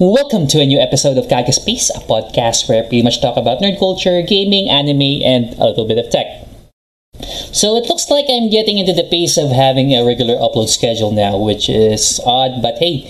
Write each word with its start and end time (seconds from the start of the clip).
Welcome 0.00 0.48
to 0.48 0.58
a 0.58 0.66
new 0.66 0.80
episode 0.80 1.18
of 1.18 1.28
Kage 1.28 1.54
Space, 1.54 1.88
a 1.88 2.00
podcast 2.00 2.68
where 2.68 2.82
I 2.82 2.88
pretty 2.88 3.04
much 3.04 3.22
talk 3.22 3.36
about 3.36 3.60
nerd 3.60 3.78
culture, 3.78 4.22
gaming, 4.22 4.68
anime, 4.68 5.22
and 5.22 5.54
a 5.54 5.70
little 5.70 5.86
bit 5.86 5.98
of 5.98 6.10
tech. 6.10 6.26
So 7.54 7.76
it 7.76 7.86
looks 7.88 8.10
like 8.10 8.26
I'm 8.28 8.50
getting 8.50 8.78
into 8.78 8.92
the 8.92 9.06
pace 9.06 9.38
of 9.38 9.52
having 9.52 9.92
a 9.92 10.04
regular 10.04 10.34
upload 10.34 10.66
schedule 10.66 11.12
now, 11.12 11.38
which 11.38 11.68
is 11.68 12.18
odd, 12.26 12.60
but 12.60 12.78
hey, 12.78 13.06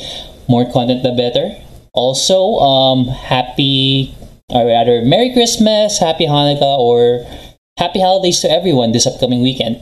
more 0.46 0.70
content 0.70 1.02
the 1.02 1.12
better. 1.12 1.56
Also, 1.94 2.60
um, 2.60 3.08
happy, 3.08 4.14
or 4.50 4.66
rather, 4.66 5.00
Merry 5.00 5.32
Christmas, 5.32 5.98
Happy 5.98 6.26
Hanukkah, 6.26 6.76
or 6.76 7.24
Happy 7.78 8.00
Holidays 8.00 8.40
to 8.40 8.50
everyone 8.50 8.92
this 8.92 9.06
upcoming 9.06 9.40
weekend. 9.40 9.80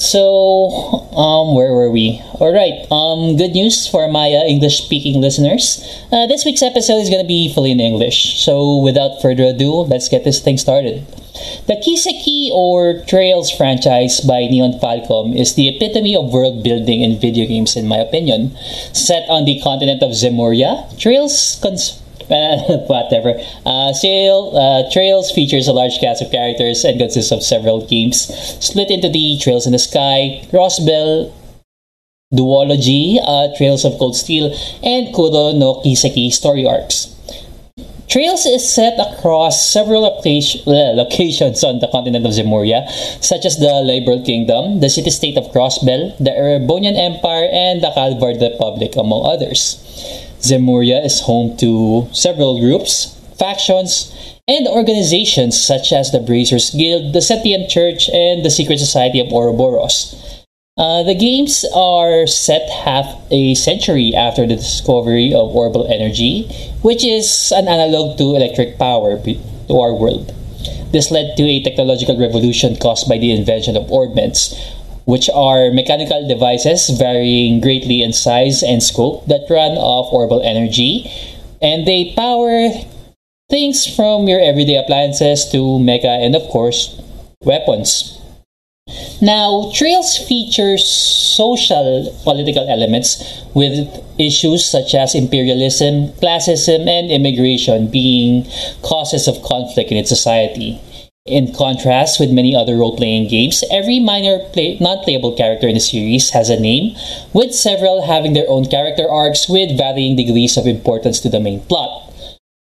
So, 0.00 0.72
um, 1.12 1.54
where 1.54 1.74
were 1.76 1.90
we? 1.90 2.22
All 2.40 2.48
right. 2.52 2.88
Um, 2.90 3.36
good 3.36 3.52
news 3.52 3.86
for 3.86 4.08
my 4.08 4.32
uh, 4.32 4.48
English-speaking 4.48 5.20
listeners. 5.20 5.84
Uh, 6.10 6.26
this 6.26 6.42
week's 6.46 6.62
episode 6.62 7.04
is 7.04 7.10
gonna 7.10 7.28
be 7.28 7.52
fully 7.52 7.70
in 7.72 7.80
English. 7.80 8.40
So, 8.42 8.78
without 8.78 9.20
further 9.20 9.44
ado, 9.44 9.84
let's 9.84 10.08
get 10.08 10.24
this 10.24 10.40
thing 10.40 10.56
started. 10.56 11.04
The 11.68 11.76
Kiseki 11.76 12.48
or 12.50 13.04
Trails 13.04 13.50
franchise 13.50 14.20
by 14.20 14.48
Nihon 14.48 14.80
Falcom 14.80 15.36
is 15.36 15.54
the 15.54 15.68
epitome 15.68 16.16
of 16.16 16.32
world 16.32 16.64
building 16.64 17.02
in 17.02 17.20
video 17.20 17.46
games, 17.46 17.76
in 17.76 17.86
my 17.86 17.98
opinion. 17.98 18.56
Set 18.92 19.28
on 19.28 19.44
the 19.44 19.60
continent 19.60 20.02
of 20.02 20.16
Zemuria, 20.16 20.88
Trails 20.98 21.60
cons- 21.62 21.99
whatever. 22.86 23.34
Uh, 23.66 23.92
Sail, 23.92 24.54
uh, 24.54 24.90
Trails 24.92 25.30
features 25.32 25.66
a 25.66 25.72
large 25.72 25.98
cast 25.98 26.22
of 26.22 26.30
characters 26.30 26.84
and 26.84 26.98
consists 26.98 27.32
of 27.32 27.42
several 27.42 27.86
games 27.86 28.30
split 28.64 28.90
into 28.90 29.08
the 29.08 29.38
Trails 29.40 29.66
in 29.66 29.72
the 29.72 29.78
Sky, 29.78 30.46
Crossbell, 30.50 31.32
Duology, 32.32 33.18
uh, 33.20 33.56
Trails 33.56 33.84
of 33.84 33.98
Cold 33.98 34.14
Steel, 34.14 34.54
and 34.82 35.12
Kuro 35.14 35.52
no 35.52 35.82
Kiseki 35.82 36.30
story 36.30 36.64
arcs. 36.64 37.16
Trails 38.08 38.46
is 38.46 38.66
set 38.66 38.98
across 38.98 39.68
several 39.70 40.04
uh, 40.06 40.18
locations 40.94 41.62
on 41.62 41.78
the 41.78 41.88
continent 41.90 42.26
of 42.26 42.32
Zemuria, 42.32 42.88
such 43.22 43.44
as 43.44 43.58
the 43.58 43.82
Liberl 43.82 44.24
Kingdom, 44.24 44.80
the 44.80 44.88
city-state 44.88 45.36
of 45.36 45.50
Crossbell, 45.52 46.16
the 46.18 46.30
Erebonian 46.30 46.96
Empire, 46.96 47.48
and 47.52 47.82
the 47.82 47.90
Calvard 47.90 48.40
Republic, 48.40 48.94
among 48.96 49.26
others. 49.26 49.78
Zemuria 50.40 51.04
is 51.04 51.20
home 51.20 51.56
to 51.58 52.08
several 52.12 52.60
groups, 52.60 53.16
factions, 53.38 54.12
and 54.48 54.66
organizations 54.66 55.60
such 55.60 55.92
as 55.92 56.10
the 56.10 56.20
Bracers 56.20 56.70
Guild, 56.70 57.12
the 57.12 57.20
Septian 57.20 57.68
Church, 57.68 58.08
and 58.08 58.44
the 58.44 58.50
Secret 58.50 58.78
Society 58.78 59.20
of 59.20 59.32
Ouroboros. 59.32 60.16
Uh, 60.76 61.02
the 61.02 61.14
games 61.14 61.64
are 61.74 62.26
set 62.26 62.68
half 62.70 63.06
a 63.30 63.54
century 63.54 64.14
after 64.16 64.46
the 64.46 64.56
discovery 64.56 65.34
of 65.34 65.54
orbital 65.54 65.86
energy, 65.86 66.48
which 66.80 67.04
is 67.04 67.52
an 67.54 67.68
analog 67.68 68.16
to 68.16 68.34
electric 68.34 68.78
power 68.78 69.20
to 69.22 69.78
our 69.78 69.92
world. 69.92 70.34
This 70.90 71.10
led 71.10 71.36
to 71.36 71.44
a 71.44 71.62
technological 71.62 72.18
revolution 72.18 72.76
caused 72.76 73.08
by 73.08 73.18
the 73.18 73.30
invention 73.30 73.76
of 73.76 73.86
orbments, 73.88 74.56
which 75.10 75.28
are 75.34 75.72
mechanical 75.72 76.22
devices 76.28 76.88
varying 76.90 77.60
greatly 77.60 78.00
in 78.00 78.12
size 78.12 78.62
and 78.62 78.80
scope 78.80 79.26
that 79.26 79.42
run 79.50 79.74
off 79.74 80.12
orbital 80.12 80.40
energy, 80.42 81.10
and 81.60 81.84
they 81.84 82.14
power 82.14 82.70
things 83.50 83.84
from 83.84 84.28
your 84.28 84.38
everyday 84.38 84.76
appliances 84.76 85.50
to 85.50 85.58
mecha 85.82 86.06
and, 86.24 86.36
of 86.36 86.46
course, 86.54 86.94
weapons. 87.42 88.16
Now, 89.20 89.70
Trails 89.74 90.16
features 90.16 90.86
social 90.88 92.14
political 92.22 92.68
elements 92.70 93.42
with 93.54 93.90
issues 94.18 94.64
such 94.64 94.94
as 94.94 95.14
imperialism, 95.14 96.14
classism, 96.22 96.86
and 96.86 97.10
immigration 97.10 97.90
being 97.90 98.46
causes 98.82 99.26
of 99.26 99.42
conflict 99.42 99.90
in 99.90 99.98
its 99.98 100.08
society. 100.08 100.80
In 101.26 101.52
contrast 101.52 102.18
with 102.18 102.32
many 102.32 102.56
other 102.56 102.76
role 102.76 102.96
playing 102.96 103.28
games, 103.28 103.62
every 103.70 104.00
minor 104.00 104.38
play- 104.38 104.78
non 104.80 105.04
playable 105.04 105.32
character 105.32 105.68
in 105.68 105.74
the 105.74 105.80
series 105.80 106.30
has 106.30 106.48
a 106.48 106.58
name, 106.58 106.96
with 107.34 107.54
several 107.54 108.02
having 108.02 108.32
their 108.32 108.48
own 108.48 108.64
character 108.64 109.04
arcs 109.08 109.46
with 109.46 109.76
varying 109.76 110.16
degrees 110.16 110.56
of 110.56 110.66
importance 110.66 111.20
to 111.20 111.28
the 111.28 111.38
main 111.38 111.60
plot. 111.60 112.10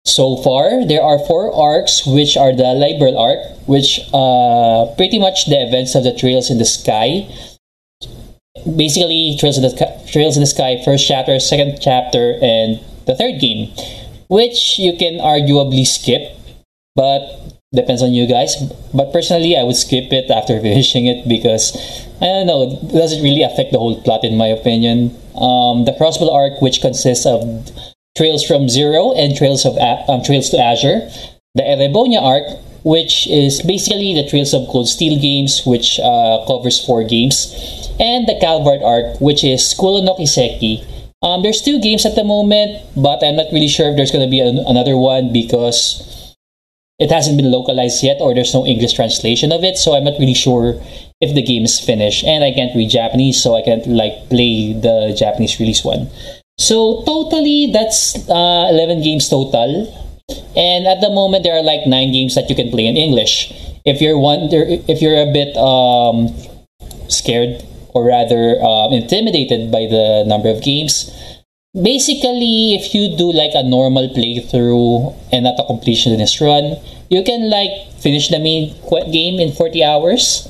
So 0.06 0.38
far, 0.38 0.86
there 0.86 1.02
are 1.02 1.18
four 1.18 1.52
arcs, 1.52 2.06
which 2.06 2.38
are 2.38 2.54
the 2.54 2.78
Liberl 2.78 3.18
arc, 3.18 3.42
which 3.66 4.00
uh, 4.14 4.94
pretty 4.96 5.18
much 5.18 5.48
the 5.48 5.66
events 5.66 5.96
of 5.96 6.04
the 6.04 6.14
Trails 6.14 6.52
in 6.52 6.60
the 6.60 6.66
Sky. 6.66 7.26
Basically, 8.64 9.36
Trails 9.40 9.58
in 9.58 9.64
the 9.64 9.74
Trails 10.06 10.38
in 10.38 10.42
the 10.42 10.54
Sky, 10.54 10.78
first 10.86 11.08
chapter, 11.08 11.40
second 11.40 11.80
chapter, 11.82 12.38
and 12.44 12.80
the 13.08 13.16
third 13.16 13.42
game, 13.42 13.74
which 14.30 14.78
you 14.78 14.96
can 14.96 15.18
arguably 15.18 15.86
skip, 15.86 16.38
but 16.96 17.45
depends 17.76 18.02
on 18.02 18.14
you 18.14 18.26
guys. 18.28 18.56
But 18.94 19.12
personally, 19.12 19.58
I 19.58 19.64
would 19.64 19.76
skip 19.76 20.12
it 20.12 20.32
after 20.32 20.60
finishing 20.62 21.06
it 21.06 21.28
because 21.28 21.76
I 22.22 22.26
don't 22.26 22.48
know, 22.48 22.64
it 22.64 22.94
doesn't 22.94 23.24
really 23.24 23.44
affect 23.44 23.72
the 23.72 23.80
whole 23.80 24.02
plot 24.02 24.24
in 24.24 24.38
my 24.38 24.48
opinion. 24.48 25.16
Um, 25.36 25.86
the 25.86 25.96
Crossbell 26.00 26.32
arc, 26.32 26.62
which 26.62 26.82
consists 26.82 27.26
of 27.26 27.44
Trails 28.18 28.46
from 28.46 28.70
Zero 28.70 29.12
and 29.14 29.36
Trails 29.36 29.66
of 29.66 29.78
um, 29.78 30.24
Trails 30.24 30.50
to 30.52 30.58
Azure, 30.58 31.10
the 31.54 31.64
Erebonia 31.64 32.22
arc, 32.22 32.48
which 32.86 33.28
is 33.28 33.62
basically 33.62 34.14
the 34.14 34.28
Trails 34.30 34.54
of 34.54 34.68
Cold 34.70 34.88
Steel 34.88 35.20
games, 35.20 35.66
which 35.66 36.00
uh, 36.00 36.46
covers 36.48 36.80
four 36.86 37.04
games, 37.04 37.52
and 38.00 38.28
the 38.28 38.38
Calvard 38.40 38.82
arc, 38.84 39.20
which 39.20 39.44
is 39.44 39.74
Kuro 39.74 40.02
no 40.02 40.16
Kiseki. 40.16 40.86
Um, 41.22 41.42
there's 41.42 41.62
two 41.62 41.82
games 41.82 42.06
at 42.06 42.16
the 42.16 42.24
moment, 42.24 42.84
but 42.96 43.24
I'm 43.24 43.36
not 43.36 43.52
really 43.52 43.68
sure 43.68 43.90
if 43.90 43.98
there's 43.98 44.12
going 44.12 44.24
to 44.24 44.30
be 44.30 44.40
an- 44.40 44.64
another 44.68 44.96
one 44.96 45.34
because 45.34 46.06
it 47.00 47.12
hasn't 47.12 47.38
been 47.38 47.52
localized 47.52 48.04
yet, 48.04 48.18
or 48.22 48.34
there's 48.34 48.54
no 48.54 48.66
English 48.66 48.94
translation 48.94 49.52
of 49.52 49.64
it. 49.64 49.78
So 49.78 49.96
I'm 49.96 50.06
not 50.06 50.20
really 50.20 50.34
sure 50.34 50.80
if 51.20 51.36
the 51.36 51.42
game 51.42 51.64
is 51.64 51.80
finished, 51.80 52.24
and 52.24 52.44
I 52.44 52.52
can't 52.52 52.76
read 52.76 52.90
Japanese, 52.90 53.42
so 53.42 53.56
I 53.56 53.62
can't 53.62 53.86
like 53.88 54.30
play 54.30 54.74
the 54.74 55.16
Japanese 55.18 55.60
release 55.60 55.84
one. 55.84 56.10
So 56.58 57.04
totally, 57.06 57.72
that's 57.74 58.16
uh, 58.30 58.72
11 58.72 59.04
games 59.04 59.28
total. 59.28 59.92
And 60.56 60.88
at 60.88 61.02
the 61.02 61.10
moment, 61.10 61.44
there 61.44 61.54
are 61.54 61.64
like 61.64 61.86
nine 61.86 62.12
games 62.12 62.34
that 62.36 62.50
you 62.50 62.56
can 62.56 62.72
play 62.72 62.88
in 62.88 62.96
English. 62.96 63.52
If 63.84 64.02
you're 64.02 64.18
wonder, 64.18 64.64
if 64.66 65.02
you're 65.02 65.20
a 65.20 65.32
bit 65.32 65.56
um, 65.58 66.34
scared 67.10 67.62
or 67.94 68.08
rather 68.08 68.60
um, 68.64 68.94
intimidated 68.94 69.72
by 69.72 69.86
the 69.86 70.24
number 70.26 70.50
of 70.50 70.64
games, 70.64 71.12
basically, 71.76 72.76
if 72.76 72.96
you 72.96 73.16
do 73.16 73.32
like 73.32 73.52
a 73.54 73.64
normal 73.64 74.10
playthrough 74.10 75.16
and 75.32 75.44
not 75.44 75.60
a 75.60 75.64
completionist 75.64 76.40
run, 76.40 76.80
you 77.10 77.24
can 77.24 77.50
like 77.50 77.92
finish 78.00 78.30
the 78.30 78.40
main 78.40 78.74
game 79.12 79.40
in 79.40 79.52
40 79.52 79.84
hours. 79.84 80.48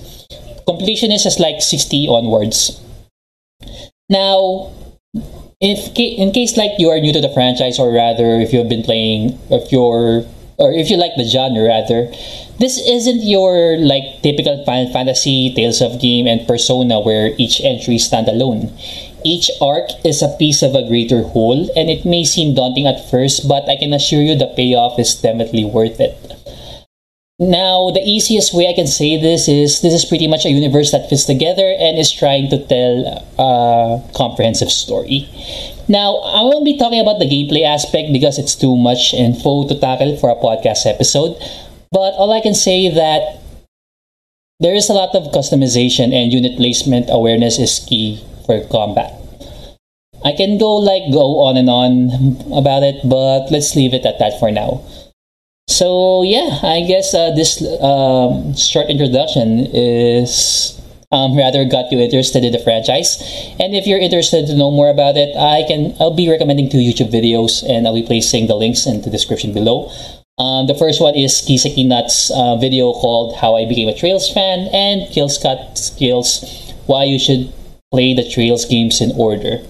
Completionist 0.68 1.26
is 1.26 1.40
like 1.40 1.62
60 1.62 2.08
onwards. 2.08 2.82
Now, 4.10 4.72
if 5.62 5.98
in 5.98 6.32
case 6.32 6.58
like 6.58 6.78
you 6.78 6.90
are 6.90 7.00
new 7.00 7.14
to 7.14 7.22
the 7.22 7.32
franchise 7.34 7.80
or 7.80 7.92
rather 7.92 8.40
if 8.40 8.52
you've 8.52 8.68
been 8.68 8.84
playing 8.84 9.40
if 9.50 9.72
you're 9.72 10.28
or 10.58 10.72
if 10.72 10.90
you 10.90 10.98
like 10.98 11.16
the 11.16 11.24
genre 11.24 11.64
rather 11.64 12.12
this 12.60 12.78
isn't 12.88 13.24
your 13.24 13.78
like 13.78 14.22
typical 14.22 14.64
Final 14.66 14.92
Fantasy 14.92 15.54
Tales 15.56 15.82
of 15.82 16.00
Game 16.00 16.28
and 16.28 16.46
Persona 16.48 17.00
where 17.00 17.32
each 17.38 17.62
entry 17.62 17.98
stand 17.98 18.28
alone 18.28 18.72
each 19.26 19.50
arc 19.60 19.90
is 20.06 20.22
a 20.22 20.36
piece 20.38 20.62
of 20.62 20.76
a 20.76 20.88
greater 20.88 21.24
whole 21.24 21.68
and 21.76 21.90
it 21.90 22.06
may 22.06 22.24
seem 22.24 22.54
daunting 22.56 22.88
at 22.88 23.10
first 23.10 23.48
but 23.48 23.68
I 23.68 23.76
can 23.76 23.92
assure 23.92 24.22
you 24.22 24.38
the 24.38 24.54
payoff 24.56 25.00
is 25.00 25.16
definitely 25.16 25.66
worth 25.66 26.00
it 26.00 26.16
now, 27.38 27.92
the 27.92 28.00
easiest 28.00 28.54
way 28.54 28.70
I 28.70 28.74
can 28.74 28.88
say 28.88 29.20
this 29.20 29.50
is 29.50 29.82
this 29.82 29.92
is 29.92 30.06
pretty 30.06 30.26
much 30.26 30.46
a 30.46 30.50
universe 30.50 30.92
that 30.92 31.10
fits 31.10 31.26
together 31.26 31.68
and 31.68 32.00
is 32.00 32.10
trying 32.10 32.50
to 32.50 32.64
tell 32.64 33.28
a 33.38 34.02
comprehensive 34.16 34.72
story. 34.72 35.28
Now, 35.90 36.16
I 36.24 36.48
won't 36.48 36.64
be 36.64 36.78
talking 36.78 37.02
about 37.02 37.20
the 37.20 37.28
gameplay 37.28 37.68
aspect 37.68 38.14
because 38.14 38.40
it's 38.40 38.56
too 38.56 38.78
much 38.78 39.14
info 39.14 39.68
to 39.68 39.76
tackle 39.76 40.16
for 40.16 40.30
a 40.30 40.40
podcast 40.40 40.88
episode, 40.88 41.36
but 41.92 42.16
all 42.16 42.32
I 42.32 42.40
can 42.40 42.56
say 42.56 42.88
that 42.88 43.44
there 44.62 44.74
is 44.74 44.88
a 44.88 44.94
lot 44.94 45.14
of 45.14 45.34
customization 45.34 46.16
and 46.16 46.32
unit 46.32 46.56
placement 46.56 47.08
awareness 47.12 47.60
is 47.60 47.84
key 47.84 48.24
for 48.46 48.64
combat. 48.68 49.14
I 50.24 50.34
can 50.34 50.58
go 50.58 50.76
like 50.78 51.12
go 51.12 51.46
on 51.46 51.58
and 51.58 51.70
on 51.70 52.10
about 52.52 52.82
it, 52.82 52.98
but 53.04 53.52
let's 53.52 53.76
leave 53.76 53.94
it 53.94 54.06
at 54.06 54.18
that 54.20 54.40
for 54.40 54.52
now. 54.52 54.82
So 55.68 56.24
yeah, 56.24 56.60
I 56.64 56.82
guess 56.88 57.14
uh, 57.14 57.32
this 57.36 57.62
um, 57.82 58.56
short 58.56 58.90
introduction 58.90 59.68
is 59.74 60.80
um, 61.12 61.38
rather 61.38 61.66
got 61.66 61.92
you 61.92 62.00
interested 62.00 62.44
in 62.44 62.52
the 62.52 62.60
franchise. 62.60 63.22
And 63.60 63.76
if 63.76 63.88
you're 63.88 64.00
interested 64.00 64.48
to 64.48 64.56
know 64.56 64.72
more 64.72 64.90
about 64.90 65.18
it, 65.18 65.36
I 65.36 65.64
can 65.68 65.96
I'll 66.00 66.16
be 66.16 66.30
recommending 66.30 66.70
two 66.70 66.78
YouTube 66.78 67.12
videos, 67.12 67.64
and 67.68 67.88
I'll 67.88 67.96
be 67.96 68.06
placing 68.06 68.48
the 68.48 68.56
links 68.56 68.86
in 68.86 69.02
the 69.02 69.10
description 69.10 69.54
below. 69.54 69.92
Um, 70.38 70.68
the 70.68 70.76
first 70.76 71.00
one 71.00 71.16
is 71.16 71.40
Kiseki 71.42 71.88
Nuts 71.88 72.30
uh, 72.30 72.58
video 72.58 72.92
called 72.94 73.38
"How 73.38 73.56
I 73.56 73.66
Became 73.66 73.88
a 73.88 73.96
Trails 73.96 74.32
Fan" 74.32 74.68
and 74.74 75.10
Kill 75.12 75.30
Scott 75.30 75.80
Kill's 75.98 76.44
"Why 76.86 77.06
You 77.06 77.18
Should 77.18 77.55
Play 77.96 78.12
the 78.12 78.28
Trails 78.28 78.68
Games 78.68 79.00
in 79.00 79.16
Order." 79.16 79.64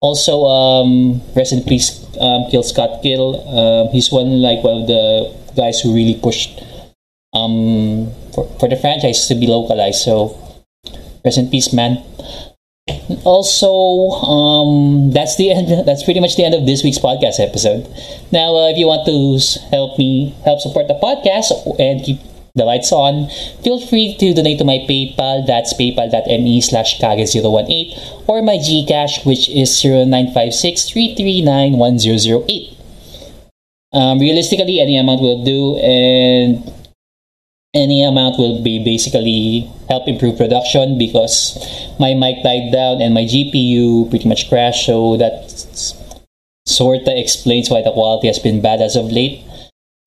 Also, 0.00 0.44
um, 0.44 1.20
rest 1.36 1.52
in 1.52 1.64
peace, 1.64 2.04
um, 2.20 2.48
Kill 2.50 2.62
Scott 2.62 3.02
Kill. 3.02 3.40
Um, 3.48 3.88
he's 3.92 4.12
one 4.12 4.40
like 4.40 4.64
one 4.64 4.82
of 4.82 4.86
the 4.88 5.32
guys 5.56 5.80
who 5.80 5.94
really 5.94 6.20
pushed 6.20 6.60
um, 7.32 8.08
for, 8.34 8.48
for 8.58 8.68
the 8.68 8.76
franchise 8.76 9.28
to 9.28 9.34
be 9.34 9.46
localized. 9.46 10.00
So, 10.00 10.36
rest 11.24 11.38
in 11.38 11.48
peace, 11.50 11.72
man. 11.72 12.04
Also, 13.24 13.68
um, 14.24 15.12
that's 15.12 15.36
the 15.36 15.50
end. 15.52 15.68
That's 15.86 16.02
pretty 16.02 16.20
much 16.20 16.36
the 16.36 16.44
end 16.44 16.54
of 16.54 16.66
this 16.66 16.82
week's 16.82 16.98
podcast 16.98 17.38
episode. 17.38 17.86
Now, 18.32 18.56
uh, 18.56 18.68
if 18.70 18.78
you 18.78 18.86
want 18.86 19.04
to 19.06 19.36
help 19.68 19.98
me 19.98 20.34
help 20.44 20.60
support 20.60 20.88
the 20.88 20.94
podcast 20.94 21.52
and 21.78 22.02
keep 22.02 22.18
the 22.54 22.64
lights 22.64 22.92
on, 22.92 23.28
feel 23.62 23.80
free 23.86 24.16
to 24.18 24.34
donate 24.34 24.58
to 24.58 24.64
my 24.64 24.78
PayPal. 24.88 25.46
That's 25.46 25.72
paypal.me 25.74 26.60
slash 26.60 26.98
kage018 26.98 28.28
or 28.28 28.42
my 28.42 28.56
Gcash, 28.56 29.24
which 29.24 29.48
is 29.48 29.70
0956 29.84 30.94
Um, 33.92 34.18
realistically, 34.18 34.80
any 34.80 34.96
amount 34.98 35.20
will 35.20 35.44
do, 35.44 35.76
and 35.78 36.62
any 37.74 38.02
amount 38.02 38.38
will 38.38 38.62
be 38.62 38.82
basically 38.82 39.70
help 39.88 40.08
improve 40.08 40.36
production 40.36 40.98
because 40.98 41.54
my 41.98 42.14
mic 42.14 42.42
died 42.42 42.72
down 42.72 43.00
and 43.00 43.14
my 43.14 43.22
GPU 43.22 44.10
pretty 44.10 44.28
much 44.28 44.48
crashed. 44.48 44.86
So 44.86 45.16
that 45.16 45.50
sorta 46.66 47.18
explains 47.18 47.70
why 47.70 47.82
the 47.82 47.92
quality 47.92 48.26
has 48.26 48.38
been 48.38 48.60
bad 48.60 48.80
as 48.80 48.96
of 48.96 49.10
late. 49.12 49.44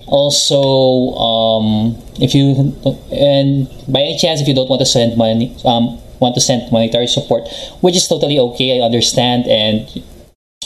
Also, 0.07 1.15
um, 1.15 1.97
if 2.19 2.35
you 2.35 2.75
and 3.11 3.67
by 3.87 4.01
any 4.01 4.17
chance, 4.17 4.41
if 4.41 4.47
you 4.47 4.53
don't 4.53 4.69
want 4.69 4.79
to 4.79 4.85
send 4.85 5.17
money, 5.17 5.55
um, 5.65 5.99
want 6.19 6.35
to 6.35 6.41
send 6.41 6.71
monetary 6.71 7.07
support, 7.07 7.47
which 7.81 7.95
is 7.95 8.07
totally 8.07 8.39
okay. 8.39 8.79
I 8.81 8.85
understand, 8.85 9.47
and 9.47 9.87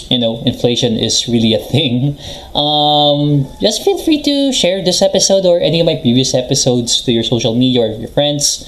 you 0.09 0.19
know, 0.19 0.41
inflation 0.45 0.97
is 0.97 1.27
really 1.27 1.53
a 1.53 1.59
thing. 1.59 2.17
Um, 2.57 3.45
just 3.61 3.85
feel 3.85 4.01
free 4.01 4.21
to 4.23 4.51
share 4.51 4.83
this 4.83 5.01
episode 5.03 5.45
or 5.45 5.59
any 5.59 5.79
of 5.79 5.85
my 5.85 5.95
previous 5.95 6.33
episodes 6.33 7.01
to 7.03 7.11
your 7.11 7.23
social 7.23 7.53
media 7.53 7.81
or 7.81 7.93
your 7.93 8.09
friends. 8.09 8.65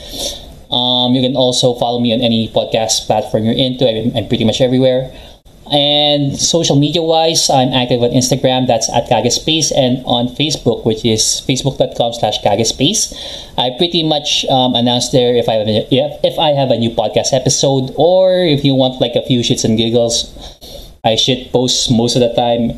Um, 0.70 1.16
you 1.16 1.22
can 1.22 1.36
also 1.36 1.74
follow 1.74 2.00
me 2.00 2.14
on 2.14 2.22
any 2.22 2.48
podcast 2.48 3.08
platform 3.08 3.46
you're 3.46 3.58
into. 3.58 3.90
I'm, 3.90 4.16
I'm 4.16 4.28
pretty 4.28 4.46
much 4.46 4.62
everywhere. 4.62 5.12
And 5.72 6.36
social 6.36 6.76
media 6.76 7.02
wise, 7.02 7.50
I'm 7.50 7.74
active 7.74 8.02
on 8.02 8.10
Instagram, 8.10 8.66
that's 8.66 8.90
at 8.90 9.08
Kagespace, 9.08 9.72
and 9.76 10.04
on 10.06 10.28
Facebook, 10.30 10.86
which 10.86 11.06
is 11.06 11.44
facebook.com 11.48 12.14
slash 12.14 12.42
Kagespace. 12.42 13.14
I 13.58 13.78
pretty 13.78 14.02
much 14.02 14.46
um, 14.50 14.74
announce 14.74 15.10
there 15.10 15.36
if 15.36 15.48
I, 15.48 15.54
have 15.54 15.68
a, 15.68 15.88
if, 15.94 16.40
I 16.40 16.50
have 16.58 16.72
a 16.72 16.78
new 16.78 16.90
podcast 16.90 17.34
episode 17.34 17.94
or 17.98 18.34
if 18.34 18.66
you 18.66 18.74
want 18.74 19.00
like 19.00 19.16
a 19.16 19.22
few 19.26 19.42
shits 19.42 19.64
and 19.64 19.78
giggles. 19.78 20.34
I 21.04 21.16
shit 21.16 21.52
post 21.52 21.92
most 21.92 22.16
of 22.16 22.22
the 22.22 22.34
time. 22.34 22.78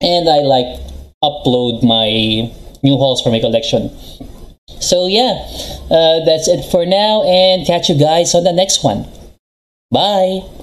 And 0.00 0.28
I 0.28 0.46
like 0.46 0.80
upload 1.24 1.82
my 1.82 2.52
new 2.82 2.96
hauls 2.96 3.22
for 3.22 3.30
my 3.30 3.40
collection. 3.40 3.90
So 4.80 5.06
yeah, 5.06 5.42
uh, 5.90 6.24
that's 6.24 6.48
it 6.48 6.70
for 6.70 6.86
now 6.86 7.22
and 7.24 7.66
catch 7.66 7.88
you 7.88 7.98
guys 7.98 8.34
on 8.34 8.44
the 8.44 8.52
next 8.52 8.84
one. 8.84 9.06
Bye! 9.90 10.55